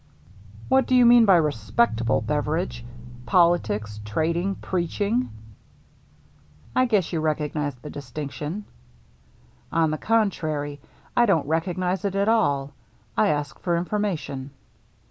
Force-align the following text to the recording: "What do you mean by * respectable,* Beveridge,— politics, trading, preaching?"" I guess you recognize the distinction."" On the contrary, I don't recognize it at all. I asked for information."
"What 0.67 0.87
do 0.87 0.95
you 0.95 1.05
mean 1.05 1.25
by 1.25 1.35
* 1.37 1.37
respectable,* 1.49 2.21
Beveridge,— 2.21 2.83
politics, 3.27 3.99
trading, 4.03 4.55
preaching?"" 4.55 5.29
I 6.75 6.85
guess 6.87 7.13
you 7.13 7.19
recognize 7.21 7.75
the 7.75 7.91
distinction."" 7.91 8.65
On 9.81 9.91
the 9.91 9.99
contrary, 9.99 10.81
I 11.15 11.27
don't 11.27 11.45
recognize 11.47 12.03
it 12.03 12.15
at 12.15 12.27
all. 12.29 12.73
I 13.15 13.27
asked 13.27 13.59
for 13.59 13.77
information." 13.77 14.49